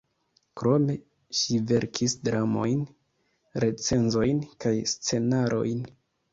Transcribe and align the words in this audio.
Krome 0.61 0.95
ŝi 1.39 1.57
verkis 1.73 2.17
dramojn, 2.29 2.83
recenzojn 3.67 4.43
kaj 4.67 4.75
scenarojn. 4.97 5.89